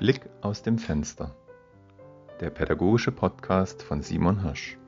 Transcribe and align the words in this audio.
Blick 0.00 0.30
aus 0.40 0.62
dem 0.62 0.78
Fenster. 0.78 1.36
Der 2.40 2.48
pädagogische 2.48 3.12
Podcast 3.12 3.82
von 3.82 4.00
Simon 4.00 4.40
Hirsch. 4.40 4.79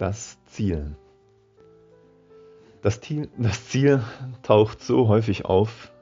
Das 0.00 0.42
Ziel. 0.46 0.96
Das, 2.80 3.02
Ziel. 3.02 3.28
das 3.36 3.68
Ziel 3.68 4.02
taucht 4.42 4.80
so 4.80 5.08
häufig 5.08 5.44
auf 5.44 5.92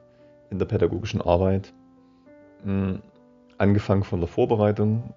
in 0.49 0.57
der 0.57 0.67
pädagogischen 0.67 1.21
Arbeit, 1.21 1.73
hm, 2.63 3.01
angefangen 3.57 4.05
von 4.05 4.21
der 4.21 4.29
Vorbereitung, 4.29 5.13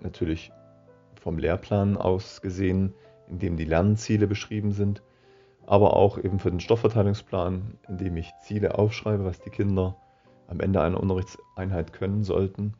natürlich 0.00 0.52
vom 1.20 1.36
Lehrplan 1.36 1.98
aus 1.98 2.40
gesehen, 2.40 2.94
in 3.28 3.38
dem 3.38 3.58
die 3.58 3.66
Lernziele 3.66 4.26
beschrieben 4.26 4.72
sind, 4.72 5.02
aber 5.66 5.96
auch 5.96 6.16
eben 6.16 6.38
für 6.38 6.50
den 6.50 6.60
Stoffverteilungsplan, 6.60 7.76
in 7.88 7.98
dem 7.98 8.16
ich 8.16 8.32
Ziele 8.40 8.78
aufschreibe, 8.78 9.26
was 9.26 9.38
die 9.38 9.50
Kinder 9.50 9.98
am 10.46 10.60
Ende 10.60 10.80
einer 10.80 10.98
Unterrichtseinheit 10.98 11.92
können 11.92 12.24
sollten 12.24 12.72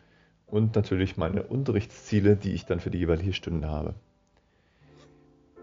und 0.46 0.74
natürlich 0.74 1.18
meine 1.18 1.42
Unterrichtsziele, 1.42 2.34
die 2.34 2.52
ich 2.52 2.64
dann 2.64 2.80
für 2.80 2.90
die 2.90 3.00
jeweilige 3.00 3.34
Stunde 3.34 3.68
habe. 3.68 3.94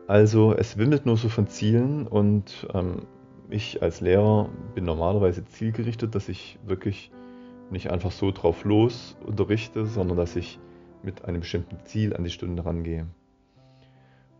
Also 0.07 0.53
es 0.53 0.77
wimmelt 0.77 1.05
nur 1.05 1.17
so 1.17 1.29
von 1.29 1.47
Zielen 1.47 2.05
und 2.05 2.67
ähm, 2.73 3.07
ich 3.49 3.81
als 3.81 4.01
Lehrer 4.01 4.49
bin 4.75 4.85
normalerweise 4.85 5.45
zielgerichtet, 5.45 6.13
dass 6.13 6.29
ich 6.29 6.59
wirklich 6.65 7.11
nicht 7.71 7.89
einfach 7.89 8.11
so 8.11 8.31
drauf 8.31 8.63
los 8.65 9.17
unterrichte, 9.25 9.87
sondern 9.87 10.17
dass 10.17 10.35
ich 10.35 10.59
mit 11.01 11.25
einem 11.25 11.39
bestimmten 11.39 11.77
Ziel 11.85 12.15
an 12.15 12.23
die 12.23 12.29
Stunde 12.29 12.65
rangehe. 12.65 13.07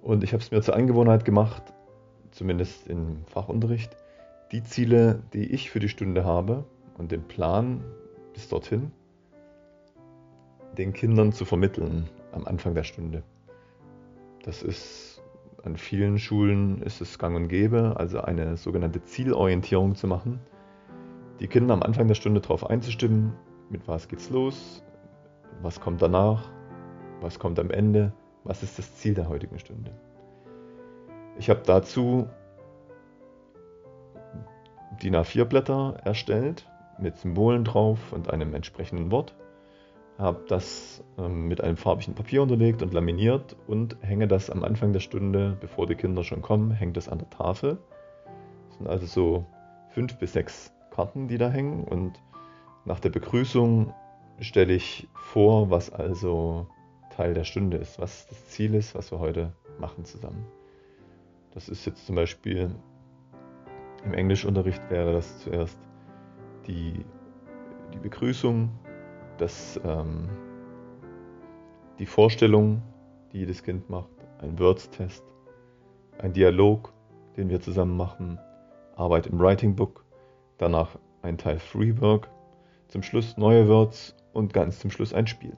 Und 0.01 0.23
ich 0.23 0.33
habe 0.33 0.43
es 0.43 0.51
mir 0.51 0.61
zur 0.61 0.75
Angewohnheit 0.75 1.25
gemacht, 1.25 1.63
zumindest 2.29 2.87
im 2.87 3.25
Fachunterricht, 3.25 3.95
die 4.51 4.61
Ziele, 4.61 5.23
die 5.33 5.51
ich 5.51 5.71
für 5.71 5.79
die 5.79 5.89
Stunde 5.89 6.25
habe 6.25 6.65
und 6.97 7.11
den 7.11 7.23
Plan 7.23 7.83
bis 8.33 8.47
dorthin, 8.49 8.91
den 10.77 10.93
Kindern 10.93 11.31
zu 11.31 11.43
vermitteln 11.43 12.07
am 12.31 12.45
Anfang 12.45 12.75
der 12.75 12.83
Stunde. 12.83 13.23
Das 14.43 14.61
ist 14.61 15.14
an 15.65 15.77
vielen 15.77 16.19
Schulen 16.19 16.81
ist 16.83 17.01
es 17.01 17.17
gang 17.17 17.35
und 17.35 17.47
gäbe, 17.47 17.95
also 17.97 18.21
eine 18.21 18.55
sogenannte 18.55 19.01
Zielorientierung 19.03 19.95
zu 19.95 20.07
machen. 20.07 20.39
Die 21.39 21.47
Kinder 21.47 21.73
am 21.73 21.81
Anfang 21.83 22.07
der 22.07 22.15
Stunde 22.15 22.39
darauf 22.39 22.69
einzustimmen, 22.69 23.33
mit 23.69 23.87
was 23.87 24.07
geht's 24.07 24.29
los, 24.29 24.83
was 25.61 25.81
kommt 25.81 26.01
danach, 26.01 26.49
was 27.19 27.39
kommt 27.39 27.59
am 27.59 27.71
Ende, 27.71 28.13
was 28.43 28.61
ist 28.61 28.77
das 28.77 28.95
Ziel 28.97 29.15
der 29.15 29.27
heutigen 29.27 29.57
Stunde. 29.57 29.91
Ich 31.37 31.49
habe 31.49 31.61
dazu 31.65 32.27
DIN 35.01 35.15
A4-Blätter 35.15 35.97
erstellt 36.05 36.69
mit 36.99 37.17
Symbolen 37.17 37.65
drauf 37.65 38.13
und 38.13 38.29
einem 38.31 38.53
entsprechenden 38.53 39.11
Wort 39.11 39.35
habe 40.17 40.45
das 40.47 41.03
ähm, 41.17 41.47
mit 41.47 41.61
einem 41.61 41.77
farbigen 41.77 42.15
Papier 42.15 42.41
unterlegt 42.41 42.81
und 42.81 42.93
laminiert 42.93 43.55
und 43.67 43.97
hänge 44.01 44.27
das 44.27 44.49
am 44.49 44.63
Anfang 44.63 44.93
der 44.93 44.99
Stunde, 45.01 45.57
bevor 45.59 45.87
die 45.87 45.95
Kinder 45.95 46.23
schon 46.23 46.41
kommen, 46.41 46.71
hängt 46.71 46.97
das 46.97 47.09
an 47.09 47.19
der 47.19 47.29
Tafel. 47.29 47.77
Das 48.69 48.77
sind 48.77 48.87
also 48.87 49.05
so 49.05 49.45
fünf 49.89 50.17
bis 50.17 50.33
sechs 50.33 50.73
Karten, 50.91 51.27
die 51.27 51.37
da 51.37 51.49
hängen 51.49 51.83
und 51.83 52.21
nach 52.85 52.99
der 52.99 53.09
Begrüßung 53.09 53.93
stelle 54.39 54.73
ich 54.73 55.07
vor, 55.13 55.69
was 55.69 55.91
also 55.91 56.67
Teil 57.09 57.33
der 57.33 57.43
Stunde 57.43 57.77
ist, 57.77 57.99
was 57.99 58.27
das 58.27 58.47
Ziel 58.47 58.75
ist, 58.75 58.95
was 58.95 59.11
wir 59.11 59.19
heute 59.19 59.53
machen 59.79 60.05
zusammen. 60.05 60.45
Das 61.53 61.69
ist 61.69 61.85
jetzt 61.85 62.05
zum 62.05 62.15
Beispiel 62.15 62.69
im 64.03 64.13
Englischunterricht 64.13 64.89
wäre 64.89 65.13
das 65.13 65.39
zuerst 65.39 65.77
die, 66.67 67.05
die 67.93 67.97
Begrüßung, 67.99 68.69
dass 69.37 69.79
ähm, 69.83 70.29
die 71.99 72.05
Vorstellung, 72.05 72.81
die 73.31 73.39
jedes 73.39 73.63
Kind 73.63 73.89
macht, 73.89 74.09
ein 74.41 74.59
Words-Test, 74.59 75.23
ein 76.19 76.33
Dialog, 76.33 76.93
den 77.37 77.49
wir 77.49 77.61
zusammen 77.61 77.97
machen, 77.97 78.39
Arbeit 78.95 79.27
im 79.27 79.39
Writing 79.39 79.75
Book, 79.75 80.05
danach 80.57 80.97
ein 81.21 81.37
Teil 81.37 81.59
Free 81.59 81.99
Work, 81.99 82.29
zum 82.87 83.03
Schluss 83.03 83.37
neue 83.37 83.67
Words 83.67 84.15
und 84.33 84.53
ganz 84.53 84.79
zum 84.79 84.91
Schluss 84.91 85.13
ein 85.13 85.27
Spiel. 85.27 85.57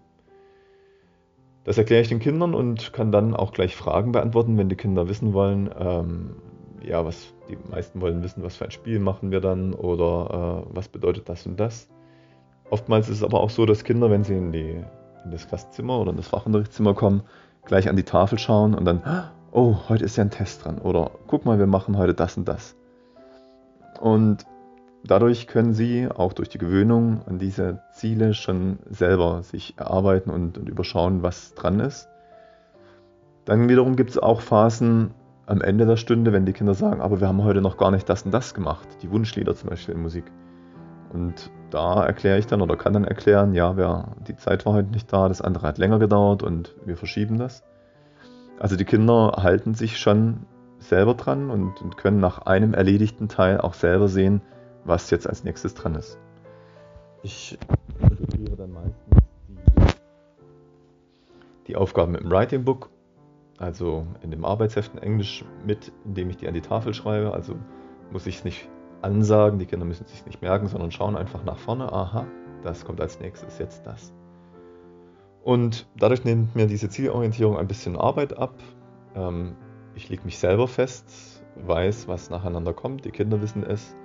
Das 1.64 1.78
erkläre 1.78 2.02
ich 2.02 2.08
den 2.08 2.20
Kindern 2.20 2.54
und 2.54 2.94
kann 2.94 3.12
dann 3.12 3.36
auch 3.36 3.52
gleich 3.52 3.76
Fragen 3.76 4.14
beantworten, 4.14 4.58
wenn 4.58 4.70
die 4.70 4.78
Kinder 4.78 5.10
wissen 5.10 5.34
wollen, 5.34 5.70
ähm, 5.78 6.36
ja, 6.82 7.04
was 7.04 7.34
die 7.50 7.58
meisten 7.70 8.00
wollen 8.00 8.24
wissen, 8.24 8.44
was 8.44 8.56
für 8.56 8.66
ein 8.66 8.72
Spiel 8.72 9.00
machen 9.00 9.32
wir 9.32 9.42
dann 9.42 9.74
oder 9.74 10.66
äh, 10.66 10.76
was 10.76 10.88
bedeutet 10.88 11.28
das 11.28 11.46
und 11.46 11.60
das. 11.60 11.90
Oftmals 12.70 13.08
ist 13.10 13.18
es 13.18 13.24
aber 13.24 13.40
auch 13.40 13.50
so, 13.50 13.66
dass 13.66 13.84
Kinder, 13.84 14.10
wenn 14.10 14.24
sie 14.24 14.36
in, 14.36 14.52
die, 14.52 14.84
in 15.24 15.32
das 15.32 15.48
Klassenzimmer 15.48 16.00
oder 16.00 16.12
in 16.12 16.18
das 16.18 16.28
Fachunterrichtszimmer 16.28 16.94
kommen, 16.94 17.22
gleich 17.66 17.88
an 17.90 17.96
die 17.96 18.04
Tafel 18.04 18.38
schauen 18.40 18.74
und 18.74 18.86
dann, 18.86 19.02
oh, 19.52 19.76
heute 19.88 20.04
ist 20.04 20.18
ja 20.18 20.24
ein 20.24 20.32
Test 20.32 20.66
dran. 20.66 20.80
Oder 20.80 21.12
guck 21.28 21.46
mal, 21.46 21.60
wir 21.60 21.68
machen 21.68 21.98
heute 21.98 22.14
das 22.14 22.38
und 22.38 22.48
das. 22.48 22.76
Und 24.02 24.46
dadurch 25.06 25.48
können 25.48 25.74
sie 25.74 26.10
auch 26.14 26.34
durch 26.34 26.50
die 26.50 26.58
Gewöhnung 26.58 27.22
an 27.26 27.40
diese 27.40 27.82
Ziele 27.94 28.34
schon 28.34 28.80
selber 28.90 29.44
sich 29.44 29.76
erarbeiten 29.78 30.30
und, 30.30 30.58
und 30.58 30.68
überschauen, 30.68 31.24
was 31.24 31.54
dran 31.56 31.80
ist. 31.80 32.10
Dann 33.46 33.70
wiederum 33.70 33.96
gibt 33.96 34.10
es 34.10 34.18
auch 34.18 34.42
Phasen 34.42 35.12
am 35.46 35.62
Ende 35.62 35.86
der 35.86 35.96
Stunde, 35.96 36.34
wenn 36.34 36.46
die 36.46 36.52
Kinder 36.52 36.74
sagen, 36.74 37.00
aber 37.00 37.22
wir 37.22 37.30
haben 37.30 37.44
heute 37.46 37.62
noch 37.62 37.78
gar 37.78 37.92
nicht 37.92 38.10
das 38.10 38.24
und 38.24 38.32
das 38.32 38.54
gemacht. 38.54 38.86
Die 39.02 39.10
Wunschlieder 39.10 39.56
zum 39.56 39.70
Beispiel 39.70 39.96
in 39.96 40.02
Musik. 40.02 40.26
Und 41.18 41.50
da 41.72 42.06
erkläre 42.06 42.38
ich 42.38 42.46
dann 42.46 42.62
oder 42.62 42.76
kann 42.76 42.94
dann 42.94 43.04
erklären, 43.04 43.56
ja, 43.56 43.76
wer, 43.76 44.16
die 44.28 44.36
Zeit 44.36 44.68
war 44.68 44.74
heute 44.74 44.92
nicht 44.92 45.12
da, 45.12 45.28
das 45.28 45.42
andere 45.42 45.66
hat 45.66 45.80
länger 45.80 45.98
gedauert 45.98 46.44
und 46.44 46.76
wir 46.86 46.96
verschieben 46.96 47.40
das. 47.40 47.64
Also 48.60 48.76
die 48.76 48.86
Kinder 48.86 49.34
halten 49.42 49.74
sich 49.74 49.98
schon 49.98 50.46
selber 50.78 51.16
dran 51.16 51.50
und, 51.50 51.82
und 51.82 51.98
können 51.98 52.20
nach 52.20 52.44
einem 52.46 52.76
erledigten 52.76 53.30
Teil 53.30 53.60
auch 53.60 53.74
selber 53.74 54.08
sehen, 54.08 54.42
was 54.86 55.10
jetzt 55.10 55.28
als 55.28 55.44
nächstes 55.44 55.74
dran 55.74 55.96
ist. 55.96 56.20
Ich 57.24 57.58
integriere 58.00 58.56
dann 58.56 58.72
meistens 58.74 58.96
die, 59.48 59.56
die 61.70 61.76
Aufgaben 61.76 62.14
im 62.14 62.30
Writing 62.30 62.64
Book, 62.64 62.92
also 63.58 64.06
in 64.22 64.30
dem 64.30 64.46
Arbeitsheft 64.46 64.94
in 64.94 65.02
Englisch 65.02 65.44
mit, 65.66 65.92
indem 66.06 66.30
ich 66.30 66.38
die 66.38 66.48
an 66.48 66.54
die 66.54 66.62
Tafel 66.62 66.94
schreibe. 66.94 67.34
Also 67.34 67.56
muss 68.12 68.28
ich 68.28 68.38
es 68.38 68.44
nicht 68.44 68.70
Ansagen. 69.02 69.60
Die 69.60 69.66
Kinder 69.66 69.86
müssen 69.86 70.06
es 70.06 70.12
sich 70.12 70.26
nicht 70.26 70.42
merken, 70.42 70.68
sondern 70.68 70.92
schauen 70.92 71.16
einfach 71.16 71.44
nach 71.44 71.58
vorne. 71.58 71.92
Aha, 71.92 72.26
das 72.64 72.86
kommt 72.86 73.02
als 73.02 73.20
nächstes, 73.20 73.60
jetzt 73.60 73.86
das. 73.86 74.14
Und 75.44 75.88
dadurch 75.96 76.26
nimmt 76.26 76.56
mir 76.56 76.68
diese 76.68 76.90
Zielorientierung 76.90 77.58
ein 77.58 77.68
bisschen 77.68 77.96
Arbeit 77.96 78.38
ab. 78.38 78.56
Ähm, 79.16 79.56
ich 79.96 80.10
lege 80.10 80.24
mich 80.26 80.38
selber 80.40 80.68
fest, 80.68 81.44
weiß, 81.56 82.08
was 82.08 82.30
nacheinander 82.30 82.74
kommt. 82.74 83.06
Die 83.06 83.12
Kinder 83.12 83.42
wissen 83.42 83.64
es. 83.64 83.96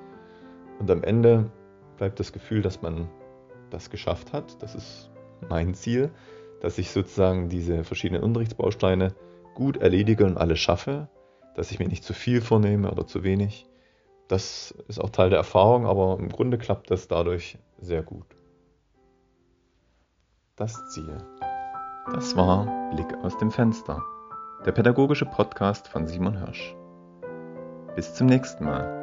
Und 0.78 0.90
am 0.90 1.02
Ende 1.02 1.50
bleibt 1.96 2.20
das 2.20 2.32
Gefühl, 2.32 2.62
dass 2.62 2.82
man 2.82 3.08
das 3.70 3.90
geschafft 3.90 4.32
hat. 4.32 4.62
Das 4.62 4.74
ist 4.74 5.10
mein 5.48 5.74
Ziel, 5.74 6.10
dass 6.60 6.78
ich 6.78 6.90
sozusagen 6.90 7.48
diese 7.48 7.84
verschiedenen 7.84 8.22
Unterrichtsbausteine 8.22 9.14
gut 9.54 9.78
erledige 9.78 10.24
und 10.24 10.38
alle 10.38 10.56
schaffe, 10.56 11.08
dass 11.56 11.70
ich 11.70 11.78
mir 11.78 11.88
nicht 11.88 12.04
zu 12.04 12.14
viel 12.14 12.40
vornehme 12.40 12.90
oder 12.90 13.06
zu 13.06 13.24
wenig 13.24 13.66
das 14.32 14.70
ist 14.88 14.98
auch 14.98 15.10
Teil 15.10 15.28
der 15.28 15.38
Erfahrung, 15.38 15.86
aber 15.86 16.16
im 16.18 16.30
Grunde 16.30 16.56
klappt 16.56 16.90
das 16.90 17.06
dadurch 17.06 17.58
sehr 17.78 18.02
gut. 18.02 18.24
Das 20.56 20.88
Ziel. 20.90 21.18
Das 22.12 22.34
war 22.34 22.90
Blick 22.94 23.14
aus 23.22 23.36
dem 23.36 23.50
Fenster, 23.50 24.02
der 24.64 24.72
pädagogische 24.72 25.26
Podcast 25.26 25.86
von 25.86 26.06
Simon 26.06 26.38
Hirsch. 26.38 26.74
Bis 27.94 28.14
zum 28.14 28.26
nächsten 28.26 28.64
Mal. 28.64 29.01